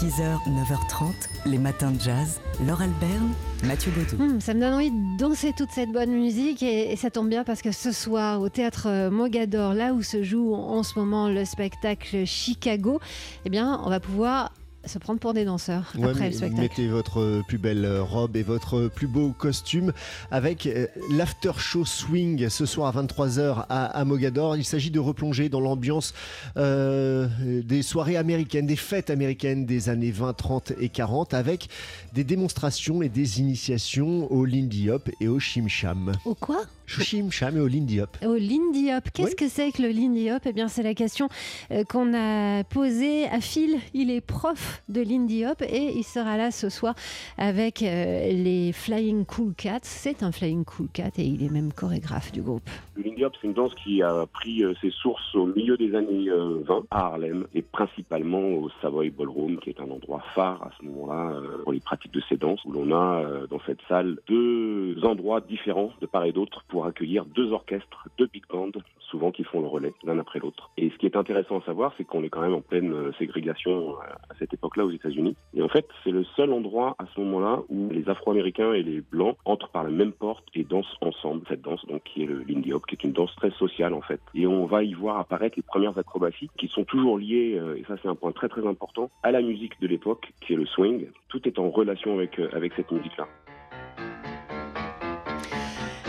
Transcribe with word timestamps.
6h, 0.00 0.38
9h30, 0.48 1.12
les 1.44 1.58
matins 1.58 1.90
de 1.90 2.00
jazz. 2.00 2.40
Laure 2.66 2.80
Alberne, 2.80 3.34
Mathieu 3.64 3.92
Baudou. 3.92 4.22
Hum, 4.22 4.40
ça 4.40 4.54
me 4.54 4.60
donne 4.60 4.72
envie 4.72 4.90
de 4.90 5.18
danser 5.18 5.52
toute 5.54 5.70
cette 5.72 5.92
bonne 5.92 6.12
musique 6.12 6.62
et, 6.62 6.90
et 6.90 6.96
ça 6.96 7.10
tombe 7.10 7.28
bien 7.28 7.44
parce 7.44 7.60
que 7.60 7.70
ce 7.70 7.92
soir 7.92 8.40
au 8.40 8.48
théâtre 8.48 8.86
euh, 8.86 9.10
Mogador, 9.10 9.74
là 9.74 9.92
où 9.92 10.02
se 10.02 10.22
joue 10.22 10.54
en 10.54 10.82
ce 10.84 10.98
moment 10.98 11.28
le 11.28 11.44
spectacle 11.44 12.24
Chicago, 12.24 12.98
eh 13.44 13.50
bien 13.50 13.78
on 13.84 13.90
va 13.90 14.00
pouvoir 14.00 14.52
se 14.86 14.98
prendre 14.98 15.20
pour 15.20 15.34
des 15.34 15.44
danseurs 15.44 15.92
Ouais, 15.98 16.08
après 16.10 16.28
le 16.30 16.32
spectacle. 16.34 16.60
mettez 16.62 16.88
votre 16.88 17.42
plus 17.46 17.58
belle 17.58 17.86
robe 18.00 18.36
et 18.36 18.42
votre 18.42 18.88
plus 18.88 19.06
beau 19.06 19.30
costume 19.36 19.92
avec 20.30 20.66
euh, 20.66 20.86
l'after 21.10 21.52
show 21.58 21.84
swing 21.84 22.48
ce 22.48 22.64
soir 22.66 22.96
à 22.96 23.02
23h 23.02 23.66
à, 23.68 23.84
à 23.86 24.04
Mogador. 24.04 24.56
Il 24.56 24.64
s'agit 24.64 24.90
de 24.90 24.98
replonger 24.98 25.48
dans 25.48 25.60
l'ambiance 25.60 26.14
euh, 26.56 27.28
des 27.62 27.82
soirées 27.82 28.16
américaines, 28.16 28.66
des 28.66 28.76
fêtes 28.76 29.10
américaines 29.10 29.66
des 29.66 29.88
années 29.88 30.10
20, 30.12 30.32
30 30.32 30.72
et 30.80 30.88
40 30.88 31.34
avec 31.34 31.68
des 32.14 32.24
démonstrations 32.24 33.02
et 33.02 33.08
des 33.08 33.40
initiations 33.40 34.32
au 34.32 34.44
Lindy 34.44 34.90
Hop 34.90 35.10
et 35.20 35.28
au 35.28 35.38
Shim 35.38 35.68
Sham. 35.68 36.12
Au 36.24 36.34
quoi? 36.34 36.62
Shim 36.98 37.30
Sham 37.30 37.56
et 37.56 37.60
au 37.60 37.68
Lindy 37.68 38.00
Hop. 38.00 38.16
Au 38.24 38.34
Lindy 38.34 38.90
Hop. 38.92 39.04
Qu'est-ce 39.14 39.28
Oui. 39.30 39.36
que 39.36 39.48
c'est 39.48 39.70
que 39.70 39.82
le 39.82 39.88
Lindy 39.90 40.30
Hop 40.32 40.42
Eh 40.44 40.52
bien, 40.52 40.66
c'est 40.66 40.82
la 40.82 40.94
question 40.94 41.28
euh, 41.70 41.84
qu'on 41.84 42.12
a 42.14 42.64
posée 42.64 43.26
à 43.26 43.40
Phil. 43.40 43.76
Il 43.94 44.10
est 44.10 44.20
prof 44.20 44.82
de 44.88 45.00
Lindy 45.00 45.46
Hop 45.46 45.62
et 45.62 45.92
il 45.96 46.02
sera 46.02 46.36
là 46.36 46.50
ce 46.50 46.68
soir 46.68 46.94
avec 47.38 47.82
euh, 47.82 48.32
les 48.32 48.72
Flying 48.72 49.24
Cool 49.24 49.54
Cats. 49.54 49.78
C'est 49.82 50.22
un 50.24 50.32
Flying 50.32 50.64
Cool 50.64 50.88
Cat 50.92 51.10
et 51.18 51.22
il 51.24 51.44
est 51.44 51.50
même 51.50 51.72
chorégraphe 51.72 52.32
du 52.32 52.42
groupe. 52.42 52.68
Le 52.96 53.04
Lindy 53.04 53.24
Hop, 53.24 53.34
c'est 53.40 53.46
une 53.46 53.54
danse 53.54 53.74
qui 53.76 54.02
a 54.02 54.26
pris 54.32 54.64
euh, 54.64 54.74
ses 54.80 54.90
sources 54.90 55.34
au 55.36 55.46
milieu 55.46 55.76
des 55.76 55.94
années 55.94 56.28
euh, 56.28 56.60
20 56.66 56.84
à 56.90 57.06
Harlem 57.06 57.46
et 57.54 57.62
principalement 57.62 58.40
au 58.40 58.68
Savoy 58.82 59.10
Ballroom, 59.10 59.58
qui 59.60 59.70
est 59.70 59.80
un 59.80 59.90
endroit 59.90 60.22
phare 60.34 60.62
à 60.64 60.70
ce 60.78 60.84
moment-là 60.86 61.32
pour 61.62 61.72
les 61.72 61.80
pratiques 61.80 62.12
de 62.12 62.22
ces 62.28 62.36
danses, 62.36 62.60
où 62.64 62.72
l'on 62.72 62.92
a 62.94 63.22
dans 63.48 63.60
cette 63.66 63.78
salle 63.88 64.18
deux 64.28 64.96
endroits 65.04 65.40
différents 65.40 65.90
de 66.00 66.06
part 66.06 66.24
et 66.24 66.32
d'autre 66.32 66.64
pour 66.68 66.79
accueillir 66.84 67.24
deux 67.24 67.52
orchestres, 67.52 68.08
deux 68.18 68.26
big 68.26 68.44
bands, 68.48 68.70
souvent 69.10 69.30
qui 69.30 69.44
font 69.44 69.60
le 69.60 69.66
relais 69.66 69.92
l'un 70.04 70.18
après 70.18 70.38
l'autre. 70.38 70.70
Et 70.76 70.90
ce 70.90 70.96
qui 70.96 71.06
est 71.06 71.16
intéressant 71.16 71.58
à 71.58 71.64
savoir, 71.64 71.92
c'est 71.96 72.04
qu'on 72.04 72.22
est 72.22 72.28
quand 72.28 72.40
même 72.40 72.54
en 72.54 72.60
pleine 72.60 72.92
euh, 72.92 73.12
ségrégation 73.18 73.90
euh, 73.90 74.02
à 74.28 74.34
cette 74.38 74.54
époque-là 74.54 74.84
aux 74.84 74.90
États-Unis. 74.90 75.36
Et 75.54 75.62
en 75.62 75.68
fait, 75.68 75.86
c'est 76.04 76.10
le 76.10 76.24
seul 76.36 76.52
endroit 76.52 76.94
à 76.98 77.04
ce 77.14 77.20
moment-là 77.20 77.62
où 77.68 77.90
les 77.90 78.08
Afro-Américains 78.08 78.72
et 78.72 78.82
les 78.82 79.00
Blancs 79.00 79.36
entrent 79.44 79.68
par 79.70 79.84
la 79.84 79.90
même 79.90 80.12
porte 80.12 80.44
et 80.54 80.64
dansent 80.64 80.96
ensemble 81.00 81.42
cette 81.48 81.62
danse, 81.62 81.84
donc 81.86 82.02
qui 82.04 82.22
est 82.22 82.26
le 82.26 82.42
Lindy 82.42 82.72
Hop, 82.72 82.86
qui 82.86 82.94
est 82.94 83.04
une 83.04 83.12
danse 83.12 83.34
très 83.36 83.50
sociale 83.50 83.94
en 83.94 84.00
fait. 84.00 84.20
Et 84.34 84.46
on 84.46 84.66
va 84.66 84.84
y 84.84 84.94
voir 84.94 85.18
apparaître 85.18 85.56
les 85.56 85.62
premières 85.62 85.98
acrobaties 85.98 86.50
qui 86.56 86.68
sont 86.68 86.84
toujours 86.84 87.18
liées, 87.18 87.58
euh, 87.58 87.76
et 87.76 87.84
ça 87.84 87.96
c'est 88.02 88.08
un 88.08 88.14
point 88.14 88.32
très 88.32 88.48
très 88.48 88.66
important, 88.66 89.10
à 89.22 89.32
la 89.32 89.42
musique 89.42 89.80
de 89.80 89.86
l'époque, 89.86 90.32
qui 90.40 90.52
est 90.52 90.56
le 90.56 90.66
swing. 90.66 91.06
Tout 91.28 91.46
est 91.48 91.58
en 91.58 91.70
relation 91.70 92.14
avec 92.14 92.38
avec 92.52 92.72
cette 92.74 92.90
musique-là. 92.90 93.26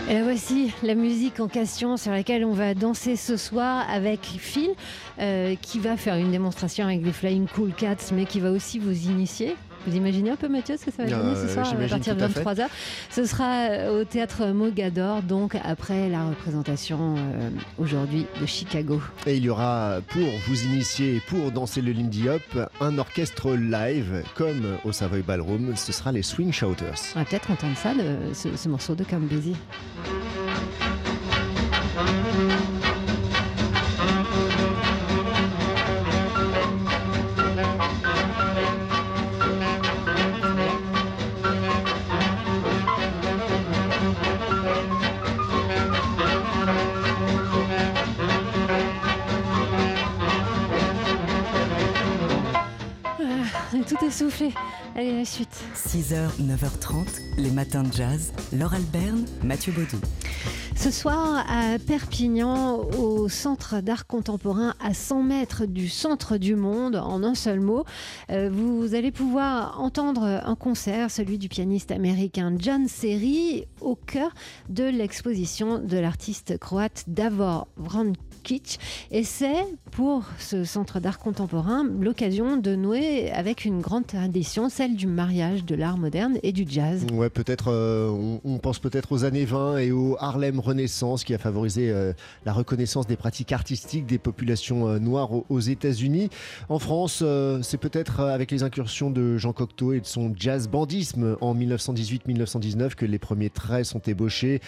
Voici 0.08 0.72
la 0.82 0.94
musique 0.94 1.40
en 1.40 1.48
question 1.48 1.96
sur 1.96 2.10
laquelle 2.10 2.44
on 2.44 2.52
va 2.52 2.72
danser 2.74 3.16
ce 3.16 3.36
soir 3.36 3.84
avec 3.88 4.20
Phil, 4.20 4.70
euh, 5.18 5.54
qui 5.60 5.78
va 5.78 5.98
faire 5.98 6.16
une 6.16 6.30
démonstration 6.30 6.86
avec 6.86 7.04
les 7.04 7.12
Flying 7.12 7.46
Cool 7.46 7.72
Cats, 7.74 8.12
mais 8.14 8.24
qui 8.24 8.40
va 8.40 8.50
aussi 8.50 8.78
vous 8.78 9.08
initier. 9.08 9.54
Vous 9.86 9.96
imaginez 9.96 10.30
un 10.30 10.36
peu 10.36 10.48
Mathieu 10.48 10.76
ce 10.76 10.84
que 10.84 10.90
ça 10.90 11.04
va 11.04 11.10
donner 11.10 11.34
ce 11.34 11.40
Euh, 11.46 11.54
soir 11.54 11.66
à 11.72 11.88
partir 11.88 12.14
de 12.14 12.20
tout 12.20 12.24
à 12.24 12.28
fait. 12.28 12.42
23h 12.42 12.66
Ce 13.10 13.24
sera 13.24 13.68
euh, 13.70 14.00
au 14.00 14.04
théâtre 14.04 14.46
Mogador, 14.48 15.22
donc 15.22 15.56
après 15.64 16.08
la 16.08 16.26
représentation 16.28 17.16
euh, 17.16 17.50
aujourd'hui 17.78 18.26
de 18.40 18.46
Chicago. 18.46 19.00
Et 19.26 19.36
il 19.36 19.44
y 19.44 19.48
aura, 19.48 19.98
pour 20.08 20.28
vous 20.46 20.64
initier 20.64 21.16
et 21.16 21.20
pour 21.20 21.50
danser 21.50 21.80
le 21.80 21.92
Lindy 21.92 22.28
Hop, 22.28 22.70
un 22.80 22.98
orchestre 22.98 23.54
live 23.54 24.22
comme 24.34 24.78
au 24.84 24.92
Savoy 24.92 25.22
Ballroom. 25.22 25.74
Ce 25.76 25.92
sera 25.92 26.12
les 26.12 26.22
Swing 26.22 26.52
Shouters. 26.52 26.94
On 27.14 27.18
va 27.20 27.24
peut-être 27.24 27.50
entendre 27.50 27.76
ça, 27.76 27.92
ce, 28.34 28.56
ce 28.56 28.68
morceau 28.68 28.94
de 28.94 29.04
Come 29.04 29.28
tout 53.92 54.04
essoufflé. 54.04 54.52
Allez, 54.96 55.16
la 55.16 55.24
suite. 55.24 55.54
6h, 55.74 56.40
9h30, 56.40 57.06
les 57.38 57.50
matins 57.50 57.82
de 57.82 57.92
jazz. 57.92 58.32
Laure 58.52 58.74
Alberne, 58.74 59.24
Mathieu 59.42 59.72
Baudou. 59.72 59.98
Ce 60.76 60.90
soir 60.90 61.44
à 61.48 61.78
Perpignan, 61.78 62.78
au 62.98 63.28
Centre 63.28 63.80
d'art 63.80 64.06
contemporain, 64.06 64.74
à 64.80 64.94
100 64.94 65.22
mètres 65.22 65.66
du 65.66 65.88
centre 65.88 66.38
du 66.38 66.56
monde, 66.56 66.96
en 66.96 67.22
un 67.22 67.34
seul 67.34 67.60
mot, 67.60 67.84
euh, 68.30 68.50
vous 68.52 68.94
allez 68.94 69.12
pouvoir 69.12 69.80
entendre 69.80 70.24
un 70.24 70.54
concert, 70.56 71.10
celui 71.10 71.38
du 71.38 71.48
pianiste 71.48 71.90
américain 71.90 72.54
John 72.58 72.88
Serry, 72.88 73.66
au 73.80 73.94
cœur 73.94 74.32
de 74.68 74.84
l'exposition 74.84 75.78
de 75.78 75.98
l'artiste 75.98 76.58
croate 76.58 77.04
Davor 77.06 77.68
Et 79.10 79.24
c'est 79.24 79.64
pour 79.90 80.24
ce 80.38 80.64
Centre 80.64 81.00
d'art 81.00 81.18
contemporain 81.18 81.86
l'occasion 82.00 82.56
de 82.56 82.74
nouer 82.74 83.30
avec 83.30 83.64
une 83.64 83.80
grande 83.80 84.06
tradition, 84.06 84.68
celle 84.68 84.96
du 84.96 85.06
mariage 85.06 85.64
de 85.64 85.74
l'art 85.74 85.98
moderne 85.98 86.38
et 86.42 86.52
du 86.52 86.64
jazz. 86.66 87.06
Ouais, 87.12 87.30
peut-être, 87.30 87.70
euh, 87.70 88.38
on, 88.44 88.58
pense 88.58 88.78
peut-être 88.78 89.12
aux 89.12 89.24
années 89.24 89.44
20 89.44 89.78
et 89.78 89.92
au 89.92 90.16
Harlem 90.18 90.60
Renaissance 90.60 91.24
qui 91.24 91.34
a 91.34 91.38
favorisé 91.38 91.90
euh, 91.90 92.12
la 92.44 92.52
reconnaissance 92.52 93.06
des 93.06 93.16
pratiques 93.16 93.52
artistiques 93.52 94.06
des 94.06 94.18
populations 94.18 94.88
euh, 94.88 94.98
noires 94.98 95.32
aux, 95.32 95.44
aux 95.48 95.60
États-Unis. 95.60 96.30
En 96.68 96.78
France, 96.78 97.22
c'est 97.62 97.78
peut-être 97.78 98.20
avec 98.20 98.50
les 98.50 98.62
incursions 98.62 99.10
de 99.10 99.36
Jean 99.36 99.52
Cocteau 99.52 99.92
et 99.92 100.00
de 100.00 100.06
son 100.06 100.32
jazz 100.34 100.68
bandisme 100.68 101.36
en 101.40 101.54
1918-1919 101.54 102.94
que 102.94 103.04
les 103.04 103.18
premiers 103.18 103.50
traits 103.50 103.84
sont 103.84 104.00
ébauchés 104.00 104.60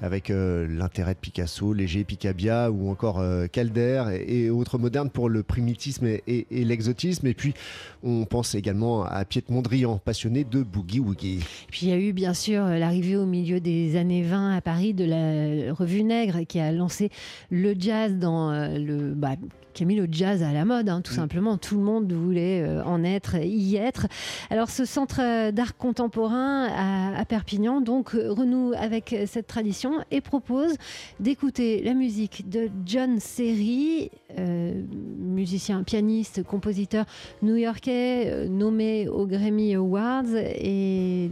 avec 0.00 0.30
l'intérêt 0.30 1.14
de 1.14 1.18
Picasso, 1.18 1.72
Léger, 1.72 2.02
Picabia 2.02 2.70
ou 2.72 2.90
encore 2.90 3.21
Calder 3.52 4.04
et, 4.26 4.50
autres 4.50 4.78
modernes 4.78 5.10
pour 5.10 5.28
le 5.28 5.42
primitisme 5.42 6.06
et, 6.06 6.46
l'exotisme. 6.50 7.26
Et 7.26 7.34
puis, 7.34 7.54
on 8.02 8.24
pense 8.24 8.54
également 8.54 9.04
à 9.04 9.24
Piet 9.24 9.44
Mondrian, 9.48 9.98
passionné 9.98 10.44
de 10.44 10.62
boogie-woogie. 10.62 11.40
Puis 11.70 11.86
il 11.86 11.88
y 11.88 11.92
a 11.92 11.98
eu 11.98 12.12
bien 12.12 12.34
sûr 12.34 12.64
euh, 12.64 12.78
l'arrivée 12.78 13.16
au 13.16 13.26
milieu 13.26 13.60
des 13.60 13.96
années 13.96 14.22
20 14.22 14.56
à 14.56 14.60
Paris 14.60 14.94
de 14.94 15.04
la 15.04 15.72
revue 15.72 16.02
Nègre 16.02 16.40
qui 16.46 16.58
a 16.60 16.72
lancé 16.72 17.10
le 17.50 17.74
jazz 17.78 18.14
dans 18.14 18.50
euh, 18.50 18.78
le. 18.78 19.14
bah, 19.14 19.36
qui 19.72 19.82
a 19.82 19.86
mis 19.86 19.96
le 19.96 20.06
jazz 20.10 20.42
à 20.42 20.52
la 20.52 20.64
mode, 20.64 20.88
hein, 20.88 21.00
tout 21.00 21.12
simplement. 21.12 21.56
Tout 21.56 21.76
le 21.76 21.82
monde 21.82 22.12
voulait 22.12 22.62
euh, 22.62 22.84
en 22.84 23.04
être, 23.04 23.36
y 23.36 23.76
être. 23.76 24.06
Alors, 24.50 24.70
ce 24.70 24.84
centre 24.84 25.20
euh, 25.20 25.52
d'art 25.52 25.76
contemporain 25.76 26.66
à, 26.66 27.18
à 27.18 27.24
Perpignan, 27.24 27.80
donc, 27.80 28.14
euh, 28.14 28.32
renoue 28.32 28.72
avec 28.76 29.14
cette 29.26 29.46
tradition 29.46 29.92
et 30.10 30.20
propose 30.20 30.74
d'écouter 31.20 31.82
la 31.82 31.94
musique 31.94 32.48
de 32.48 32.70
John 32.84 33.18
Serry, 33.20 34.10
euh, 34.38 34.82
musicien, 35.18 35.82
pianiste, 35.82 36.42
compositeur 36.42 37.04
new-yorkais, 37.42 38.24
euh, 38.26 38.48
nommé 38.48 39.08
aux 39.08 39.26
Grammy 39.26 39.74
Awards, 39.74 40.34
et 40.34 41.30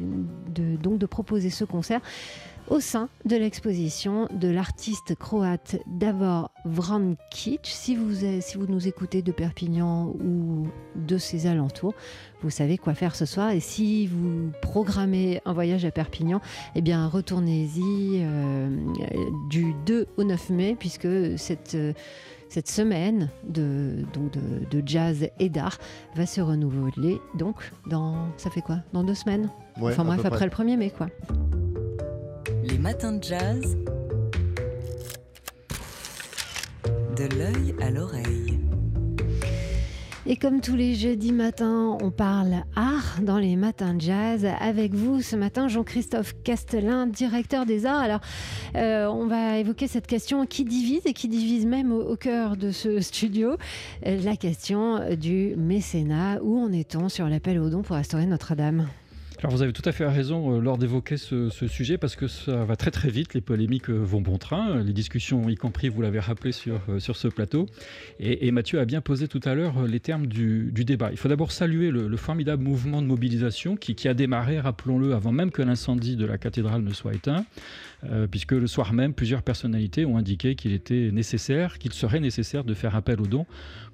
de, 0.54 0.76
donc 0.76 0.98
de 0.98 1.06
proposer 1.06 1.50
ce 1.50 1.64
concert 1.64 2.00
au 2.70 2.78
sein 2.80 3.08
de 3.24 3.34
l'exposition 3.36 4.28
de 4.32 4.48
l'artiste 4.48 5.14
croate 5.16 5.76
Davor 5.88 6.50
Vrankic. 6.64 7.60
Si 7.64 7.96
vous, 7.96 8.24
êtes- 8.24 8.42
si 8.42 8.56
vous 8.58 8.66
nous 8.66 8.86
écoutez 8.86 9.22
de 9.22 9.32
Perpignan 9.32 10.14
ou 10.24 10.68
de 10.94 11.18
ses 11.18 11.46
alentours, 11.48 11.94
vous 12.42 12.50
savez 12.50 12.78
quoi 12.78 12.94
faire 12.94 13.16
ce 13.16 13.26
soir. 13.26 13.50
Et 13.50 13.60
si 13.60 14.06
vous 14.06 14.50
programmez 14.62 15.40
un 15.44 15.52
voyage 15.52 15.84
à 15.84 15.90
Perpignan, 15.90 16.40
eh 16.76 16.80
bien 16.80 17.08
retournez-y 17.08 18.20
euh, 18.22 18.68
du 19.50 19.74
2 19.86 20.06
au 20.16 20.22
9 20.24 20.50
mai, 20.50 20.76
puisque 20.78 21.08
cette... 21.38 21.74
euh, 21.74 21.92
cette 22.52 22.68
semaine 22.68 23.28
de, 23.48 24.04
donc 24.12 24.32
de, 24.32 24.40
de 24.68 24.82
jazz 24.84 25.28
et 25.38 25.48
d'art 25.48 25.78
va 26.16 26.26
se 26.26 26.40
renouveler 26.40 27.20
donc 27.36 27.70
dans 27.88 28.26
ça 28.38 28.50
fait 28.50 28.60
quoi? 28.60 28.78
Dans 28.92 29.04
deux 29.04 29.14
semaines? 29.14 29.48
Ouais, 29.80 29.92
enfin 29.92 30.04
bref 30.04 30.24
après 30.24 30.48
près. 30.50 30.64
le 30.64 30.72
1er 30.72 30.76
mai 30.76 30.90
quoi 30.90 31.06
Les 32.70 32.78
matins 32.78 33.12
de 33.12 33.24
jazz. 33.24 33.76
De 37.16 37.36
l'œil 37.36 37.74
à 37.80 37.90
l'oreille. 37.90 38.60
Et 40.26 40.36
comme 40.36 40.60
tous 40.60 40.76
les 40.76 40.94
jeudis 40.94 41.32
matins, 41.32 41.98
on 42.00 42.12
parle 42.12 42.62
art 42.76 43.18
dans 43.22 43.38
les 43.38 43.56
matins 43.56 43.94
de 43.94 44.00
jazz. 44.00 44.46
Avec 44.60 44.94
vous 44.94 45.20
ce 45.20 45.34
matin, 45.34 45.66
Jean-Christophe 45.66 46.34
Castelin, 46.44 47.08
directeur 47.08 47.66
des 47.66 47.86
arts. 47.86 47.98
Alors, 47.98 48.20
euh, 48.76 49.06
on 49.06 49.26
va 49.26 49.58
évoquer 49.58 49.88
cette 49.88 50.06
question 50.06 50.46
qui 50.46 50.64
divise 50.64 51.02
et 51.06 51.12
qui 51.12 51.26
divise 51.26 51.66
même 51.66 51.92
au, 51.92 52.02
au 52.02 52.16
cœur 52.16 52.56
de 52.56 52.70
ce 52.70 53.00
studio. 53.00 53.56
Euh, 54.06 54.22
la 54.22 54.36
question 54.36 55.16
du 55.16 55.56
mécénat. 55.56 56.38
Où 56.42 56.56
en 56.56 56.70
est-on 56.70 57.08
sur 57.08 57.28
l'appel 57.28 57.58
aux 57.58 57.68
dons 57.68 57.82
pour 57.82 57.96
restaurer 57.96 58.26
Notre-Dame? 58.26 58.86
Alors 59.42 59.52
vous 59.52 59.62
avez 59.62 59.72
tout 59.72 59.86
à 59.86 59.92
fait 59.92 60.06
raison 60.06 60.56
euh, 60.56 60.60
lors 60.60 60.76
d'évoquer 60.76 61.16
ce, 61.16 61.48
sujet 61.48 61.96
parce 61.96 62.14
que 62.14 62.28
ça 62.28 62.64
va 62.64 62.76
très 62.76 62.90
très 62.90 63.08
vite, 63.08 63.32
les 63.32 63.40
polémiques 63.40 63.88
euh, 63.88 63.96
vont 63.96 64.20
bon 64.20 64.36
train, 64.36 64.82
les 64.82 64.92
discussions 64.92 65.48
y 65.48 65.54
compris, 65.54 65.88
vous 65.88 66.02
l'avez 66.02 66.20
rappelé 66.20 66.52
sur, 66.52 66.78
euh, 66.90 66.98
sur 66.98 67.16
ce 67.16 67.26
plateau. 67.26 67.64
Et, 68.18 68.50
Mathieu 68.50 68.80
a 68.80 68.84
bien 68.84 69.00
posé 69.00 69.28
tout 69.28 69.40
à 69.44 69.54
l'heure 69.54 69.86
les 69.86 70.00
termes 70.00 70.26
du, 70.26 70.70
du, 70.72 70.84
débat. 70.84 71.10
Il 71.10 71.16
faut 71.16 71.28
d'abord 71.28 71.52
saluer 71.52 71.90
le, 71.90 72.06
le, 72.06 72.16
formidable 72.18 72.62
mouvement 72.62 73.00
de 73.00 73.06
mobilisation 73.06 73.76
qui, 73.76 74.08
a 74.08 74.12
démarré, 74.12 74.60
rappelons-le, 74.60 75.14
avant 75.14 75.32
même 75.32 75.50
que 75.50 75.62
l'incendie 75.62 76.16
de 76.16 76.26
la 76.26 76.36
cathédrale 76.36 76.82
ne 76.82 76.92
soit 76.92 77.14
éteint, 77.14 77.46
puisque 78.30 78.52
le 78.52 78.66
soir 78.66 78.92
même, 78.92 79.14
plusieurs 79.14 79.42
personnalités 79.42 80.04
ont 80.04 80.16
indiqué 80.16 80.56
qu'il 80.56 80.72
était 80.72 81.10
nécessaire, 81.12 81.78
qu'il 81.78 81.92
serait 81.92 82.20
nécessaire 82.20 82.64
de 82.64 82.74
faire 82.74 82.96
appel 82.96 83.20
aux 83.20 83.26
dons 83.26 83.46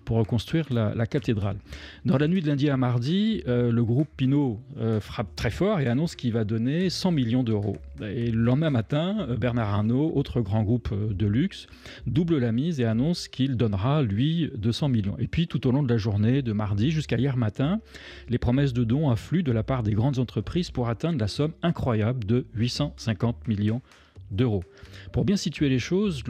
pour 0.05 0.17
reconstruire 0.17 0.67
la, 0.73 0.95
la, 0.95 1.07
cathédrale. 1.07 1.57
Dans 2.05 2.17
la 2.17 2.29
nuit 2.29 2.41
de 2.41 2.47
lundi 2.47 2.71
à 2.71 2.77
mardi, 2.77 3.43
le 3.47 3.83
groupe 3.83 4.09
Pinot 4.17 4.59
frappe 5.01 5.36
très 5.37 5.51
fort 5.51 5.81
et 5.81 5.87
annonce 5.87 6.17
qu'il 6.17 6.33
va 6.33 6.45
donner 6.45 6.91
100 6.91 7.13
millions 7.13 7.43
d'euros. 7.43 7.77
Et 8.03 8.31
le 8.31 8.43
lendemain 8.43 8.71
matin, 8.71 9.29
Bernard 9.39 9.69
Arnault, 9.69 10.13
autre 10.15 10.41
grand 10.41 10.63
groupe 10.63 10.93
de 10.93 11.27
luxe, 11.27 11.67
double 12.07 12.39
la 12.39 12.53
mise 12.53 12.81
et 12.81 12.85
annonce 12.85 13.29
qu'il 13.29 13.57
donnera, 13.57 14.03
lui, 14.03 14.51
200 14.57 14.89
millions. 14.89 15.17
Et 15.19 15.29
puis, 15.29 15.47
tout 15.47 15.67
au 15.67 15.71
long 15.73 15.83
de 15.83 15.89
la 15.89 15.99
journée, 15.99 16.43
de 16.43 16.53
mardi 16.53 16.91
jusqu'à 16.91 17.17
hier 17.17 17.37
matin, 17.37 17.81
les 18.29 18.39
promesses 18.39 18.73
de 18.73 18.85
dons 18.85 19.11
affluent 19.11 19.43
de 19.43 19.53
la 19.53 19.63
part 19.63 19.83
des 19.83 19.93
grandes 19.93 20.19
entreprises 20.19 20.71
pour 20.71 20.89
atteindre 20.89 21.19
la 21.19 21.29
somme 21.29 21.53
incroyable 21.63 22.25
de 22.25 22.47
850 22.55 23.47
millions 23.47 23.77
d'euros. 23.77 24.06
Pour 25.13 25.25
bien 25.25 25.37
situer 25.37 25.69
les 25.69 25.79
choses, 25.79 26.23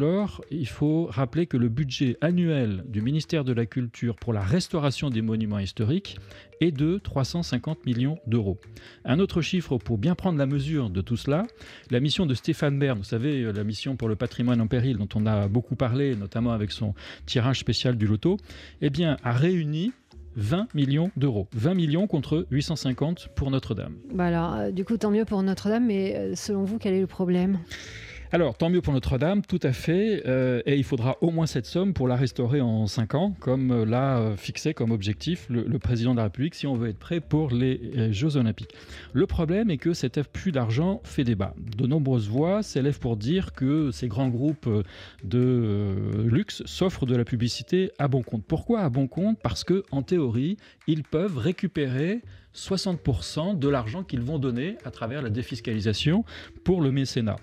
il 0.51 0.69
faut 0.69 1.07
rappeler 1.07 1.47
que 1.47 1.57
le 1.57 1.69
budget 1.69 2.17
annuel 2.21 2.85
du 2.87 3.01
ministère 3.01 3.45
de 3.45 3.53
la 3.53 3.67
Culture 3.67 4.17
pour 4.17 4.33
la 4.33 4.43
restauration 4.43 5.11
des 5.11 5.23
monuments 5.23 5.59
historiques 5.59 6.19
est 6.61 6.73
de 6.73 6.99
350 6.99 7.85
millions 7.87 8.19
d'euros. 8.27 8.59
Un 9.05 9.19
autre 9.19 9.41
chiffre 9.41 9.79
pour 9.79 9.99
bien 9.99 10.15
prendre 10.15 10.39
la 10.39 10.47
mesure 10.47 10.91
de 10.91 11.01
tout 11.01 11.17
cela, 11.17 11.47
la 11.91 12.01
mission 12.01 12.27
de 12.27 12.35
Stéphane 12.35 12.79
Bern, 12.79 12.99
vous 12.99 13.05
savez, 13.05 13.53
la 13.53 13.65
mission 13.65 13.97
pour 13.97 14.09
le 14.09 14.17
patrimoine 14.17 14.61
en 14.61 14.67
péril 14.67 14.97
dont 14.97 15.09
on 15.15 15.27
a 15.27 15.49
beaucoup 15.49 15.77
parlé, 15.77 16.17
notamment 16.17 16.53
avec 16.53 16.73
son 16.73 16.95
tirage 17.27 17.61
spécial 17.61 17.97
du 17.97 18.07
loto, 18.07 18.39
eh 18.81 18.91
bien, 18.91 19.17
a 19.23 19.33
réuni 19.33 19.93
20 20.37 20.75
millions 20.75 21.11
d'euros. 21.17 21.49
20 21.55 21.75
millions 21.75 22.07
contre 22.07 22.47
850 22.51 23.29
pour 23.35 23.51
Notre-Dame. 23.51 23.97
Bah 24.13 24.27
alors, 24.27 24.55
euh, 24.55 24.71
du 24.71 24.85
coup, 24.85 24.97
tant 24.97 25.11
mieux 25.11 25.25
pour 25.25 25.43
Notre-Dame, 25.43 25.87
mais 25.87 26.15
euh, 26.17 26.35
selon 26.35 26.65
vous, 26.65 26.79
quel 26.79 26.95
est 26.95 27.01
le 27.01 27.07
problème? 27.07 27.59
Alors, 28.33 28.57
tant 28.57 28.71
mieux 28.71 28.81
pour 28.81 28.93
Notre-Dame, 28.93 29.43
tout 29.43 29.61
à 29.63 29.73
fait. 29.73 30.23
Euh, 30.27 30.61
et 30.67 30.77
il 30.77 30.85
faudra 30.85 31.17
au 31.21 31.31
moins 31.31 31.47
cette 31.47 31.67
somme 31.67 31.95
pour 31.95 32.09
la 32.09 32.17
restaurer 32.17 32.61
en 32.61 32.87
5 32.87 33.15
ans, 33.15 33.37
comme 33.41 33.85
l'a 33.85 34.35
fixé 34.37 34.75
comme 34.75 34.91
objectif 34.91 35.47
le, 35.49 35.79
président 35.79 36.13
de 36.13 36.17
la 36.17 36.25
République, 36.25 36.55
si 36.55 36.67
on 36.67 36.75
veut 36.75 36.89
être 36.89 36.99
prêt 36.99 37.21
pour 37.21 37.51
les 37.51 37.81
euh, 37.97 38.13
Jeux 38.13 38.37
Olympiques. 38.37 38.75
Le 39.13 39.27
problème 39.27 39.71
est 39.71 39.77
que 39.77 39.93
cet 39.93 40.17
plus 40.25 40.53
d'argent 40.53 41.01
fait 41.05 41.25
débat. 41.25 41.55
De 41.77 41.87
nombreuses 41.87 42.29
voix 42.29 42.63
s'élèvent 42.63 42.99
pour 42.99 43.17
dire 43.17 43.53
que 43.53 43.91
ces 43.91 44.09
grands 44.09 44.29
groupes 44.29 44.69
de 45.25 45.39
euh, 45.39 46.29
luxe 46.29 46.63
s'offrent 46.65 47.07
de 47.07 47.17
la 47.17 47.25
publicité 47.25 47.91
à 47.99 48.09
bon 48.09 48.23
compte. 48.23 48.45
Pourquoi 48.45 48.81
à 48.81 48.89
bon 48.89 49.09
compte? 49.09 49.39
Parce 49.43 49.65
que, 49.65 49.85
en 49.91 50.03
théorie, 50.03 50.57
ils 50.87 51.03
peuvent 51.03 51.39
récupérer 51.39 52.23
60% 52.55 53.59
de 53.59 53.69
l'argent 53.69 54.03
qu'ils 54.03 54.23
vont 54.23 54.39
donner 54.39 54.77
à 54.85 54.91
travers 54.91 55.23
la 55.23 55.31
défiscalisation 55.31 56.25
pour 56.65 56.81
le 56.81 56.91
mécénat. 56.91 57.37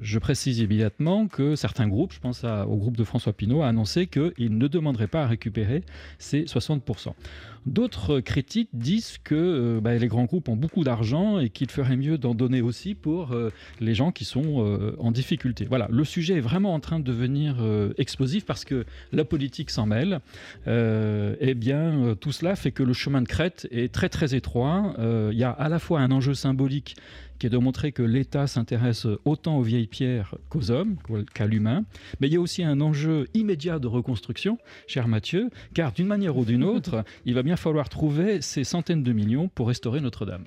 Je 0.00 0.18
précise 0.18 0.58
immédiatement 0.58 1.28
que 1.28 1.54
certains 1.54 1.88
groupes, 1.88 2.12
je 2.12 2.20
pense 2.20 2.44
au 2.44 2.76
groupe 2.76 2.96
de 2.96 3.04
François 3.04 3.32
Pinault, 3.32 3.62
a 3.62 3.68
annoncé 3.68 4.06
qu'ils 4.06 4.56
ne 4.56 4.66
demanderaient 4.68 5.06
pas 5.06 5.24
à 5.24 5.26
récupérer 5.26 5.82
ces 6.18 6.44
60%. 6.44 7.14
D'autres 7.66 8.20
critiques 8.20 8.70
disent 8.72 9.18
que 9.22 9.34
euh, 9.34 9.80
bah, 9.80 9.94
les 9.94 10.08
grands 10.08 10.24
groupes 10.24 10.48
ont 10.48 10.56
beaucoup 10.56 10.82
d'argent 10.82 11.38
et 11.38 11.48
qu'il 11.48 11.70
ferait 11.70 11.96
mieux 11.96 12.18
d'en 12.18 12.34
donner 12.34 12.60
aussi 12.60 12.94
pour 12.94 13.32
euh, 13.32 13.50
les 13.80 13.94
gens 13.94 14.10
qui 14.10 14.24
sont 14.24 14.66
euh, 14.66 14.96
en 14.98 15.12
difficulté. 15.12 15.66
Voilà, 15.68 15.86
le 15.90 16.04
sujet 16.04 16.38
est 16.38 16.40
vraiment 16.40 16.74
en 16.74 16.80
train 16.80 16.98
de 16.98 17.04
devenir 17.04 17.56
explosif 17.98 18.44
parce 18.44 18.64
que 18.64 18.84
la 19.12 19.24
politique 19.24 19.70
s'en 19.70 19.86
mêle. 19.86 20.20
eh 20.66 21.54
bien, 21.54 22.16
tout 22.20 22.32
cela 22.32 22.56
fait 22.56 22.72
que 22.72 22.82
le 22.82 22.92
chemin 22.92 23.22
de 23.22 23.28
crête 23.28 23.68
est 23.70 23.92
très 23.92 24.08
très 24.08 24.34
étroit. 24.34 24.94
Il 24.98 25.38
y 25.38 25.44
a 25.44 25.50
à 25.50 25.68
la 25.68 25.78
fois 25.78 26.00
un 26.00 26.10
enjeu 26.10 26.34
symbolique 26.34 26.96
qui 27.42 27.46
est 27.46 27.50
de 27.50 27.58
montrer 27.58 27.90
que 27.90 28.04
l'État 28.04 28.46
s'intéresse 28.46 29.04
autant 29.24 29.58
aux 29.58 29.62
vieilles 29.62 29.88
pierres 29.88 30.36
qu'aux 30.48 30.70
hommes, 30.70 30.94
qu'à 31.34 31.48
l'humain. 31.48 31.84
Mais 32.20 32.28
il 32.28 32.34
y 32.34 32.36
a 32.36 32.40
aussi 32.40 32.62
un 32.62 32.80
enjeu 32.80 33.26
immédiat 33.34 33.80
de 33.80 33.88
reconstruction, 33.88 34.58
cher 34.86 35.08
Mathieu, 35.08 35.50
car 35.74 35.90
d'une 35.90 36.06
manière 36.06 36.36
ou 36.36 36.44
d'une 36.44 36.62
autre, 36.62 37.04
il 37.26 37.34
va 37.34 37.42
bien 37.42 37.51
falloir 37.56 37.88
trouver 37.88 38.40
ces 38.40 38.64
centaines 38.64 39.02
de 39.02 39.12
millions 39.12 39.48
pour 39.48 39.68
restaurer 39.68 40.00
Notre-Dame. 40.00 40.44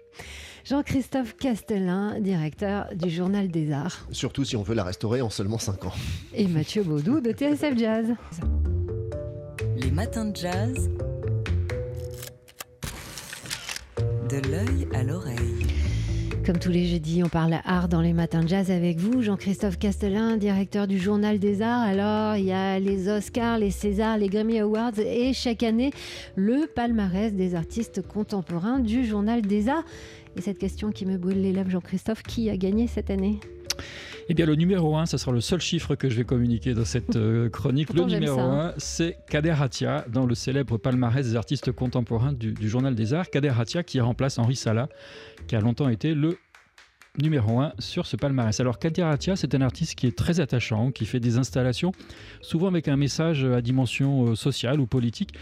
Jean-Christophe 0.66 1.36
Castelin, 1.38 2.20
directeur 2.20 2.88
du 2.96 3.10
Journal 3.10 3.50
des 3.50 3.72
Arts. 3.72 4.08
Surtout 4.12 4.44
si 4.44 4.56
on 4.56 4.64
veut 4.64 4.74
la 4.74 4.84
restaurer 4.84 5.22
en 5.22 5.30
seulement 5.30 5.60
5 5.60 5.86
ans. 5.86 5.94
Et 6.34 6.48
Mathieu 6.48 6.84
Baudou 6.84 7.20
de 7.20 7.32
TSF 7.32 7.78
Jazz. 7.78 8.14
Les 9.78 9.92
matins 9.92 10.26
de 10.26 10.36
jazz. 10.36 10.90
De 14.30 14.38
l'œil 14.50 14.88
à 14.94 15.04
l'oreille. 15.04 15.75
Comme 16.46 16.60
tous 16.60 16.70
les 16.70 16.86
jeudis, 16.86 17.24
on 17.24 17.28
parle 17.28 17.56
art 17.66 17.90
dans 17.90 18.02
les 18.02 18.14
matins 18.14 18.44
de 18.44 18.48
jazz 18.48 18.70
avec 18.70 19.00
vous, 19.00 19.24
Jean-Christophe 19.24 19.80
Castelin, 19.80 20.38
directeur 20.38 20.86
du 20.86 21.00
Journal 21.00 21.40
des 21.40 21.64
Arts. 21.64 21.82
Alors, 21.82 22.36
il 22.36 22.46
y 22.46 22.52
a 22.52 22.80
les 22.80 23.10
Oscars, 23.10 23.58
les 23.58 23.72
Césars, 23.72 24.20
les 24.20 24.28
Grammy 24.28 24.60
Awards 24.60 25.00
et 25.00 25.34
chaque 25.34 25.64
année, 25.64 25.90
le 26.36 26.68
palmarès 26.68 27.34
des 27.34 27.56
artistes 27.56 28.04
contemporains 28.08 28.78
du 28.78 29.08
Journal 29.08 29.42
des 29.42 29.70
Arts. 29.70 29.86
Et 30.38 30.42
cette 30.42 30.60
question 30.60 30.92
qui 30.92 31.08
me 31.08 31.18
brûle 31.18 31.42
les 31.42 31.52
lèvres, 31.52 31.72
Jean-Christophe, 31.72 32.22
qui 32.22 32.48
a 32.52 32.58
gagné 32.58 32.86
cette 32.86 33.10
année? 33.10 33.40
Eh 34.28 34.34
bien, 34.34 34.46
le 34.46 34.56
numéro 34.56 34.98
1, 34.98 35.06
ce 35.06 35.18
sera 35.18 35.32
le 35.32 35.42
seul 35.42 35.62
chiffre 35.62 35.96
que 35.96 36.10
je 36.10 36.16
vais 36.16 36.24
communiquer 36.24 36.74
dans 36.74 36.86
cette 36.86 37.16
euh, 37.16 37.50
chronique. 37.52 37.94
le 37.94 38.04
numéro 38.04 38.40
1, 38.40 38.74
c'est 38.78 39.18
Kader 39.30 39.56
Hatia 39.60 40.06
dans 40.12 40.26
le 40.26 40.34
célèbre 40.34 40.78
palmarès 40.78 41.26
des 41.26 41.36
artistes 41.36 41.72
contemporains 41.72 42.34
du, 42.34 42.52
du 42.54 42.68
Journal 42.68 42.96
des 42.96 43.14
Arts. 43.14 43.30
Kader 43.30 43.54
Hatia 43.58 43.84
qui 43.84 44.00
remplace 44.00 44.40
Henri 44.40 44.56
Sala, 44.56 44.90
qui 45.48 45.56
a 45.56 45.60
longtemps 45.60 45.90
été 45.90 46.16
le 46.16 46.38
numéro 47.22 47.60
1 47.60 47.74
sur 47.80 48.06
ce 48.06 48.16
palmarès. 48.16 48.60
Alors 48.60 48.80
Kader 48.80 49.04
Hatia, 49.04 49.36
c'est 49.36 49.56
un 49.56 49.62
artiste 49.62 49.96
qui 49.96 50.08
est 50.08 50.18
très 50.18 50.40
attachant, 50.40 50.92
qui 50.92 51.06
fait 51.06 51.20
des 51.20 51.38
installations, 51.38 51.92
souvent 52.42 52.68
avec 52.68 52.88
un 52.88 52.98
message 52.98 53.44
à 53.46 53.62
dimension 53.62 54.28
euh, 54.28 54.36
sociale 54.36 54.80
ou 54.80 54.88
politique, 54.88 55.34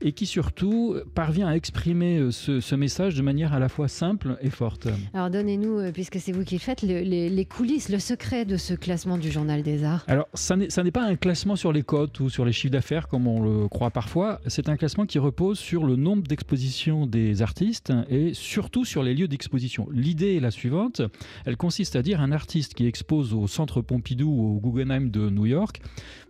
et 0.00 0.12
qui 0.12 0.26
surtout 0.26 0.96
parvient 1.14 1.48
à 1.48 1.54
exprimer 1.54 2.18
euh, 2.18 2.30
ce, 2.30 2.60
ce 2.60 2.74
message 2.74 3.14
de 3.14 3.22
manière 3.22 3.52
à 3.52 3.58
la 3.58 3.68
fois 3.68 3.88
simple 3.88 4.36
et 4.40 4.50
forte. 4.50 4.88
Alors 5.12 5.30
donnez-nous, 5.30 5.78
euh, 5.78 5.92
puisque 5.92 6.18
c'est 6.20 6.32
vous 6.32 6.44
qui 6.44 6.56
le 6.56 6.60
faites, 6.60 6.82
le, 6.82 7.00
les, 7.00 7.28
les, 7.28 7.44
coulisses, 7.44 7.88
le 7.88 7.98
secret 7.98 8.44
de 8.44 8.56
ce 8.56 8.74
classement 8.74 9.18
du 9.18 9.30
Journal 9.30 9.62
des 9.62 9.84
Arts. 9.84 10.04
Alors 10.08 10.28
ça 10.34 10.56
n'est 10.56 10.90
pas 10.90 11.04
un 11.04 11.16
classement 11.16 11.56
sur 11.56 11.72
les 11.72 11.82
cotes 11.82 12.20
ou 12.20 12.28
sur 12.28 12.44
les 12.44 12.52
chiffres 12.52 12.72
d'affaires 12.72 13.08
comme 13.08 13.26
on 13.26 13.42
le 13.42 13.68
croit 13.68 13.90
parfois, 13.90 14.40
c'est 14.46 14.68
un 14.68 14.76
classement 14.76 15.06
qui 15.06 15.18
repose 15.18 15.58
sur 15.58 15.84
le 15.84 15.96
nombre 15.96 16.22
d'expositions 16.22 17.06
des 17.06 17.42
artistes 17.42 17.92
et 18.08 18.34
surtout 18.34 18.84
sur 18.84 19.02
les 19.02 19.14
lieux 19.14 19.28
d'exposition. 19.28 19.88
L'idée 19.92 20.36
est 20.36 20.40
la 20.40 20.50
suivante, 20.50 21.02
elle 21.44 21.56
consiste 21.56 21.96
à 21.96 22.02
dire 22.02 22.20
un 22.20 22.32
artiste 22.32 22.74
qui 22.74 22.86
expose 22.86 23.34
au 23.34 23.46
Centre 23.46 23.80
Pompidou 23.80 24.28
ou 24.28 24.56
au 24.56 24.60
Guggenheim 24.60 25.10
de 25.10 25.30
New 25.30 25.46
York, 25.46 25.80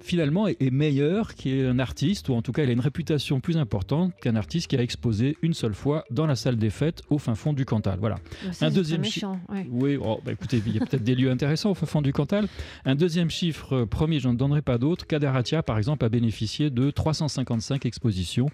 finalement 0.00 0.46
est 0.46 0.70
meilleur 0.70 1.34
qu'un 1.34 1.78
artiste, 1.78 2.28
ou 2.28 2.34
en 2.34 2.42
tout 2.42 2.52
cas 2.52 2.64
il 2.64 2.70
a 2.70 2.72
une 2.72 2.80
réputation 2.80 3.40
plus 3.40 3.56
importante 3.56 4.12
qu'un 4.20 4.36
artiste 4.36 4.68
qui 4.68 4.76
a 4.76 4.82
exposé 4.82 5.36
une 5.42 5.54
seule 5.54 5.74
fois 5.74 6.04
dans 6.10 6.26
la 6.26 6.36
salle 6.36 6.56
des 6.56 6.70
fêtes 6.70 7.02
au 7.10 7.18
fin 7.18 7.34
fond 7.34 7.52
du 7.52 7.64
Cantal. 7.64 7.98
Voilà. 8.00 8.16
un 8.60 8.70
deuxième 8.70 9.04
chiffre. 9.04 9.36
Ouais. 9.48 9.66
Oui, 9.70 9.98
oh, 10.00 10.20
bah 10.24 10.32
écoutez, 10.32 10.62
il 10.64 10.74
y 10.74 10.78
a 10.78 10.86
peut-être 10.86 11.04
des 11.04 11.14
lieux 11.14 11.30
intéressants 11.30 11.70
au 11.70 11.74
fin 11.74 11.86
fond 11.86 12.02
du 12.02 12.12
Cantal. 12.12 12.48
Un 12.84 12.94
deuxième 12.94 13.30
chiffre, 13.30 13.74
euh, 13.74 13.86
promis, 13.86 14.20
je 14.20 14.28
ne 14.28 14.34
donnerai 14.34 14.62
pas 14.62 14.78
d'autres. 14.78 15.06
Kadaratia, 15.06 15.62
par 15.62 15.78
exemple, 15.78 16.04
a 16.04 16.08
bénéficié 16.08 16.70
de 16.70 16.90
355 16.90 17.86
expositions 17.86 18.48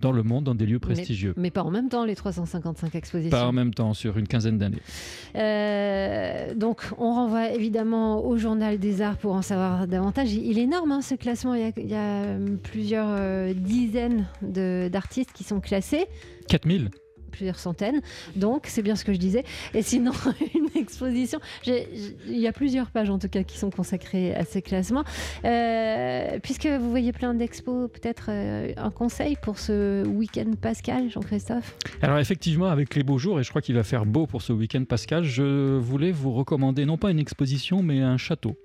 dans 0.00 0.12
le 0.12 0.22
monde, 0.22 0.44
dans 0.44 0.54
des 0.54 0.66
lieux 0.66 0.78
prestigieux. 0.78 1.34
Mais, 1.36 1.44
mais, 1.44 1.50
pas 1.50 1.62
en 1.62 1.70
même 1.70 1.88
temps, 1.88 2.04
les 2.04 2.14
355 2.14 2.94
expositions. 2.94 3.36
Pas 3.36 3.46
en 3.46 3.52
même 3.52 3.74
temps, 3.74 3.94
sur 3.94 4.18
une 4.18 4.28
quinzaine 4.28 4.58
d'années. 4.58 4.82
Euh, 5.36 6.54
donc, 6.54 6.82
on 6.98 7.14
renvoie 7.14 7.50
évidemment 7.50 8.24
au 8.24 8.36
Journal 8.36 8.78
des 8.78 9.02
Arts 9.02 9.18
pour 9.18 9.34
en 9.34 9.42
savoir 9.42 9.86
davantage. 9.86 10.32
Il 10.32 10.58
est 10.58 10.62
énorme, 10.62 10.92
hein, 10.92 11.00
ce 11.00 11.14
classement. 11.14 11.54
Il 11.54 11.62
y 11.62 11.64
a, 11.64 11.72
il 11.76 11.88
y 11.88 11.94
a 11.94 12.36
plusieurs 12.62 13.08
euh, 13.10 13.52
dizaines 13.54 14.26
d'artistes 14.42 15.32
qui 15.32 15.44
sont 15.44 15.60
classés. 15.60 16.06
4000 16.48 16.90
plusieurs 17.38 17.58
centaines. 17.58 18.02
Donc, 18.34 18.66
c'est 18.66 18.82
bien 18.82 18.96
ce 18.96 19.04
que 19.04 19.12
je 19.12 19.18
disais. 19.18 19.44
Et 19.72 19.82
sinon, 19.82 20.12
une 20.54 20.68
exposition. 20.74 21.38
Il 21.66 22.38
y 22.38 22.48
a 22.48 22.52
plusieurs 22.52 22.90
pages 22.90 23.10
en 23.10 23.18
tout 23.18 23.28
cas 23.28 23.44
qui 23.44 23.56
sont 23.56 23.70
consacrées 23.70 24.34
à 24.34 24.44
ces 24.44 24.60
classements. 24.60 25.04
Euh, 25.44 26.38
puisque 26.42 26.66
vous 26.66 26.90
voyez 26.90 27.12
plein 27.12 27.34
d'expos, 27.34 27.88
peut-être 27.90 28.26
euh, 28.28 28.72
un 28.76 28.90
conseil 28.90 29.36
pour 29.40 29.58
ce 29.58 30.06
week-end 30.06 30.50
Pascal, 30.60 31.10
Jean-Christophe? 31.10 31.76
Alors 32.02 32.18
effectivement, 32.18 32.66
avec 32.66 32.94
les 32.96 33.04
beaux 33.04 33.18
jours, 33.18 33.38
et 33.38 33.44
je 33.44 33.50
crois 33.50 33.62
qu'il 33.62 33.76
va 33.76 33.84
faire 33.84 34.04
beau 34.04 34.26
pour 34.26 34.42
ce 34.42 34.52
week-end 34.52 34.84
Pascal, 34.84 35.22
je 35.22 35.76
voulais 35.78 36.10
vous 36.10 36.32
recommander 36.32 36.84
non 36.84 36.98
pas 36.98 37.10
une 37.10 37.20
exposition, 37.20 37.82
mais 37.82 38.00
un 38.00 38.16
château 38.16 38.56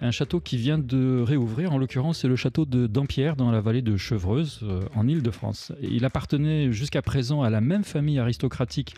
un 0.00 0.10
château 0.10 0.40
qui 0.40 0.56
vient 0.56 0.78
de 0.78 1.22
réouvrir. 1.22 1.72
En 1.72 1.78
l'occurrence, 1.78 2.20
c'est 2.20 2.28
le 2.28 2.36
château 2.36 2.64
de 2.64 2.86
Dampierre 2.86 3.36
dans 3.36 3.50
la 3.50 3.60
vallée 3.60 3.82
de 3.82 3.96
Chevreuse, 3.96 4.60
euh, 4.62 4.80
en 4.94 5.06
Île-de-France. 5.06 5.72
Il 5.82 6.04
appartenait 6.04 6.72
jusqu'à 6.72 7.02
présent 7.02 7.42
à 7.42 7.50
la 7.50 7.60
même 7.60 7.84
famille 7.84 8.18
aristocratique 8.18 8.94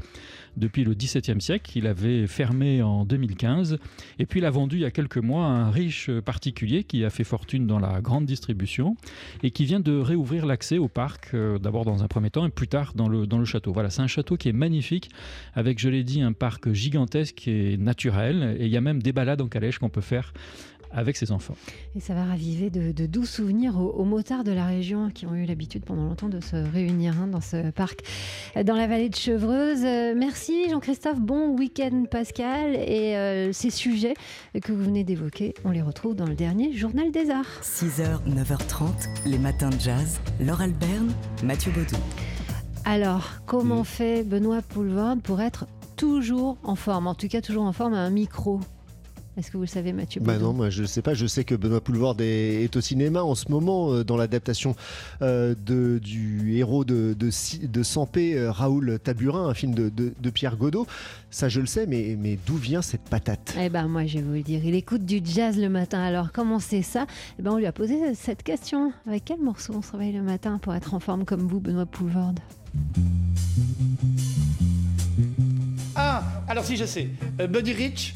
depuis 0.57 0.85
le 0.85 0.95
XVIIe 0.95 1.41
siècle. 1.41 1.73
Il 1.77 1.87
avait 1.87 2.27
fermé 2.27 2.83
en 2.83 3.05
2015 3.05 3.79
et 4.19 4.27
puis 4.27 4.41
il 4.41 4.47
a 4.47 4.51
vendu 4.51 4.77
il 4.77 4.83
y 4.83 4.85
a 4.85 4.91
quelques 4.91 5.19
mois 5.19 5.47
à 5.47 5.49
un 5.49 5.71
riche 5.71 6.11
particulier 6.21 6.85
qui 6.85 7.05
a 7.05 7.11
fait 7.11 7.25
fortune 7.25 7.67
dans 7.67 7.79
la 7.79 8.01
grande 8.01 8.27
distribution 8.27 8.97
et 9.43 9.51
qui 9.51 9.65
vient 9.65 9.81
de 9.81 9.97
réouvrir 9.97 10.47
l'accès 10.47 10.79
au 10.79 10.89
parc, 10.89 11.31
euh, 11.35 11.59
d'abord 11.59 11.85
dans 11.85 12.03
un 12.03 12.09
premier 12.09 12.31
temps 12.31 12.47
et 12.47 12.51
plus 12.51 12.69
tard 12.69 12.93
dans 12.95 13.09
le, 13.09 13.27
dans 13.27 13.39
le 13.39 13.45
château. 13.45 13.73
Voilà, 13.73 13.91
c'est 13.91 14.03
un 14.03 14.07
château 14.07 14.37
qui 14.37 14.49
est 14.49 14.55
magnifique 14.55 15.11
avec, 15.55 15.79
je 15.79 15.89
l'ai 15.89 16.05
dit, 16.05 16.23
un 16.23 16.33
parc 16.33 16.73
gigantesque 16.73 17.47
et 17.49 17.77
naturel 17.77 18.57
et 18.59 18.67
il 18.67 18.71
y 18.71 18.77
a 18.77 18.81
même 18.81 19.03
des 19.03 19.13
balades 19.13 19.41
en 19.41 19.49
calèche 19.49 19.79
qu'on 19.79 19.89
peut 19.89 20.01
faire 20.01 20.33
avec 20.93 21.17
ses 21.17 21.33
enfants. 21.33 21.57
Et 21.97 22.01
ça 22.01 22.15
va 22.15 22.25
raviver 22.25 22.71
de, 22.71 23.07
doux 23.07 23.25
souvenirs 23.25 23.79
aux, 23.79 24.05
motards 24.05 24.45
de 24.45 24.53
la 24.53 24.67
région 24.67 25.11
qui 25.11 25.27
ont 25.27 25.35
eu 25.35 25.45
l'habitude 25.45 25.85
pendant 25.85 26.05
longtemps 26.05 26.29
de 26.29 26.41
se 26.41 26.57
réunir 26.57 27.15
hein, 27.21 27.27
dans 27.27 27.41
ce 27.41 27.71
parc 27.71 28.01
dans 28.65 28.77
la 28.77 28.87
vallée 28.87 29.09
de 29.09 29.15
Chevreuse. 29.15 29.85
Euh, 29.85 30.15
merci 30.17 30.69
Jean-Christophe, 30.71 31.21
bon 31.21 31.57
week-end 31.57 32.05
Pascal 32.11 32.75
et 32.77 33.17
euh, 33.17 33.53
ces 33.53 33.71
sujets 33.71 34.15
que 34.63 34.73
vous 34.73 34.85
venez 34.85 35.05
d'évoquer, 35.05 35.55
on 35.65 35.71
les 35.71 35.83
retrouve 35.83 36.15
dans 36.15 36.27
le 36.27 36.35
dernier 36.35 36.73
journal 36.73 37.11
des 37.11 37.31
arts. 37.31 37.61
6h, 37.63 38.21
9h30, 38.29 39.27
les 39.27 39.39
matins 39.39 39.71
de 39.71 39.81
jazz, 39.81 40.21
Laure 40.41 40.61
Alberne, 40.61 41.13
Mathieu 41.43 41.73
Baudou. 41.73 41.97
Alors, 42.85 43.31
comment 43.47 43.85
fait 43.85 44.25
Benoît 44.25 44.61
Poulvord 44.63 45.17
pour 45.23 45.41
être 45.41 45.67
toujours 45.97 46.59
en 46.65 46.75
forme, 46.75 47.07
en 47.07 47.15
tout 47.15 47.29
cas 47.29 47.41
toujours 47.41 47.65
en 47.65 47.73
forme 47.73 47.95
à 47.95 48.01
un 48.01 48.11
micro 48.11 48.61
est-ce 49.37 49.51
que 49.51 49.57
vous 49.57 49.63
le 49.63 49.69
savez, 49.69 49.95
Mathieu 49.95 50.21
bah 50.21 50.37
Non, 50.39 50.53
moi 50.53 50.69
je 50.69 50.83
ne 50.83 50.87
sais 50.87 51.01
pas. 51.01 51.15
Je 51.15 51.27
sais 51.27 51.45
que 51.45 51.55
Benoît 51.55 51.81
Poulvord 51.81 52.17
est, 52.21 52.77
au 52.77 52.81
cinéma 52.83 53.23
en 53.23 53.35
ce 53.35 53.51
moment 53.51 53.91
euh, 53.91 54.05
dans 54.05 54.17
l'adaptation 54.19 54.77
euh, 55.23 55.55
du 55.55 56.55
héros 56.57 56.85
de, 56.85 57.15
de, 57.19 57.31
de 57.67 57.83
Sampé, 57.83 58.35
euh, 58.37 58.53
Raoul 58.53 58.99
Taburin, 59.03 59.47
un 59.49 59.55
film 59.55 59.75
de, 59.75 60.31
Pierre 60.31 60.57
Godot. 60.57 60.87
Ça, 61.31 61.49
je 61.49 61.61
le 61.61 61.67
sais, 61.67 61.87
mais, 61.87 62.17
mais 62.19 62.39
d'où 62.47 62.57
vient 62.57 62.83
cette 62.83 63.03
patate? 63.03 63.55
Eh 63.59 63.71
ben, 63.71 63.89
moi, 63.89 64.07
je 64.07 64.19
vais 64.19 64.25
vous 64.25 64.33
le 64.33 64.43
dire. 64.43 64.65
Il 64.65 64.75
écoute 64.75 65.05
du 65.05 65.21
jazz 65.25 65.59
le 65.59 65.69
matin. 65.69 66.01
Alors, 66.01 66.33
comment 66.33 66.59
c'est 66.59 66.83
ça? 66.83 67.07
Eh 67.39 67.43
ben, 67.43 67.53
on 67.53 67.57
lui 67.57 67.67
a 67.67 67.73
posé 67.73 68.15
cette 68.15 68.43
question. 68.43 68.93
Avec 69.07 69.25
quel 69.25 69.41
morceau 69.41 69.75
on 69.77 69.83
se 69.83 69.93
réveille 69.93 70.13
le 70.13 70.23
matin 70.23 70.59
pour 70.61 70.75
être 70.75 70.93
en 70.93 71.01
forme 71.01 71.25
comme 71.25 71.47
vous, 71.47 71.61
Benoît 71.61 71.87
Poulvord 71.87 72.35
Ah, 75.95 76.23
alors 76.49 76.65
si 76.65 76.77
je 76.77 76.85
sais. 76.85 77.09
Buddy 77.49 77.73
Rich, 77.73 78.15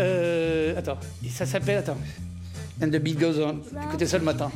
euh, 0.00 0.78
attends, 0.78 0.98
ça 1.28 1.46
s'appelle, 1.46 1.78
attends. 1.78 1.98
And 2.82 2.88
the 2.88 2.98
beat 2.98 3.18
goes 3.18 3.38
on. 3.40 3.60
Écoutez 3.88 4.06
ça 4.06 4.18
le 4.18 4.24
matin. 4.24 4.50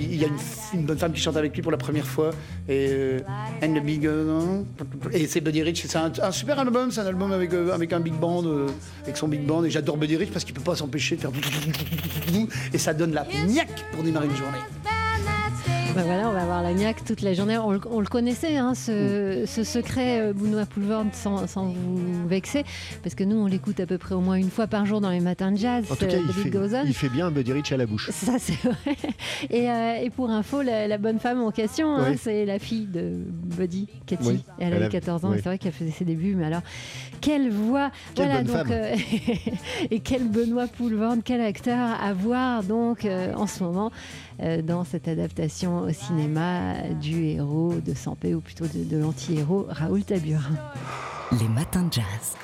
Il 0.00 0.22
y 0.22 0.24
a 0.24 0.28
une, 0.74 0.84
bonne 0.84 0.98
femme 0.98 1.12
qui 1.12 1.20
chante 1.20 1.36
avec 1.36 1.54
lui 1.54 1.62
pour 1.62 1.70
la 1.70 1.78
première 1.78 2.06
fois. 2.06 2.30
Et 2.68 2.88
euh, 2.90 3.20
And 3.62 3.74
the 3.74 3.84
beat 3.84 4.02
goes 4.02 4.28
on. 4.28 4.66
Et 5.12 5.28
c'est 5.28 5.40
Buddy 5.40 5.62
Rich. 5.62 5.84
C'est 5.86 5.96
un, 5.96 6.32
super 6.32 6.58
album. 6.58 6.90
C'est 6.90 7.00
un 7.00 7.06
album 7.06 7.30
avec, 7.30 7.52
euh, 7.52 7.72
un 7.72 8.00
big 8.00 8.14
band, 8.14 8.44
euh, 8.44 8.66
avec 9.04 9.16
son 9.16 9.28
big 9.28 9.46
band. 9.46 9.62
Et 9.64 9.70
j'adore 9.70 9.96
Buddy 9.96 10.16
Rich 10.16 10.30
parce 10.32 10.44
qu'il 10.44 10.54
peut 10.54 10.60
pas 10.60 10.74
s'empêcher 10.74 11.14
de 11.14 11.20
faire. 11.20 11.30
Et 12.72 12.78
ça 12.78 12.94
donne 12.94 13.12
la 13.12 13.26
niaque 13.46 13.84
pour 13.92 14.02
démarrer 14.02 14.26
une 14.26 14.36
journée. 14.36 14.58
Bah 15.98 16.04
voilà, 16.04 16.28
on 16.28 16.32
va 16.32 16.42
avoir 16.42 16.62
la 16.62 16.72
niaque 16.74 17.04
toute 17.04 17.22
la 17.22 17.34
journée. 17.34 17.58
On, 17.58 17.72
le 17.72 18.06
connaissait, 18.06 18.56
hein, 18.56 18.74
ce, 18.76 19.44
secret 19.64 20.20
euh, 20.20 20.32
Bounois 20.32 20.64
Poulvord, 20.64 21.06
sans, 21.12 21.44
vous 21.56 22.28
vexer, 22.28 22.62
parce 23.02 23.16
que 23.16 23.24
nous, 23.24 23.34
on 23.34 23.46
l'écoute 23.46 23.80
à 23.80 23.86
peu 23.86 23.98
près 23.98 24.14
au 24.14 24.20
moins 24.20 24.36
une 24.36 24.48
fois 24.48 24.68
par 24.68 24.86
jour 24.86 25.00
dans 25.00 25.10
les 25.10 25.18
matins 25.18 25.50
de 25.50 25.56
jazz. 25.56 25.86
En 25.90 25.96
tout 25.96 26.06
cas, 26.06 26.18
il 26.18 26.32
fait, 26.32 26.52
il 26.86 26.94
fait, 26.94 27.08
bien 27.08 27.32
Buddy 27.32 27.52
Rich 27.52 27.72
à 27.72 27.76
la 27.76 27.86
bouche. 27.86 28.10
Ça, 28.12 28.38
c'est 28.38 28.54
vrai. 28.62 28.96
Et, 29.50 29.68
euh, 29.68 30.08
pour 30.14 30.30
info, 30.30 30.62
la, 30.62 30.98
bonne 30.98 31.18
femme 31.18 31.42
en 31.42 31.50
question, 31.50 31.96
hein, 31.96 32.14
c'est 32.16 32.44
la 32.44 32.60
fille 32.60 32.86
de 32.86 33.14
Buddy, 33.16 33.88
Cathy. 34.06 34.44
Elle, 34.60 34.74
avait 34.74 34.88
14 34.90 35.24
ans, 35.24 35.32
c'est 35.34 35.42
vrai 35.42 35.58
qu'elle 35.58 35.72
faisait 35.72 35.90
ses 35.90 36.04
débuts, 36.04 36.36
mais 36.36 36.46
alors, 36.46 36.62
quelle 37.20 37.50
voix 37.50 37.90
Quelle 38.14 38.44
bonne 38.44 38.44
donc, 38.44 38.70
euh, 38.70 38.94
Et 39.90 39.98
quel 39.98 40.28
Benoît 40.28 40.68
Poulvord, 40.68 41.16
quel 41.24 41.40
acteur 41.40 42.00
à 42.00 42.12
voir 42.12 42.62
donc 42.62 43.04
en 43.04 43.48
ce 43.48 43.64
moment 43.64 43.90
dans 44.62 44.84
cette 44.84 45.08
adaptation 45.08 45.87
au 45.88 45.92
cinéma 45.92 46.74
du 47.00 47.24
héros 47.24 47.74
de 47.84 47.94
Sampé, 47.94 48.34
ou 48.34 48.40
plutôt 48.40 48.66
de, 48.66 48.96
l'anti-héros 48.96 49.66
Raoul 49.68 50.04
Taburin. 50.04 50.56
Les 51.32 51.48
matins 51.48 51.84
de 51.84 51.92
jazz. 51.92 52.36